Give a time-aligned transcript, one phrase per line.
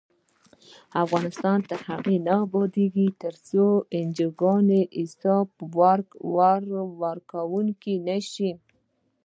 [1.03, 3.65] افغانستان تر هغو نه ابادیږي، ترڅو
[3.97, 5.47] انجوګانې حساب
[7.03, 8.51] ورکوونکې نشي.